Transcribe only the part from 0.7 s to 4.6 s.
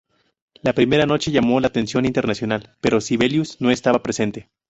primera noche llamó la atención internacional, pero Sibelius no estaba presente.